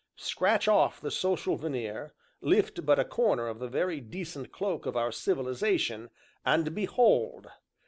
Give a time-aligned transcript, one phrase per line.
[0.17, 4.97] Scratch off the social veneer, lift but a corner of the very decent cloak of
[4.97, 6.09] our civilization,
[6.43, 7.45] and behold!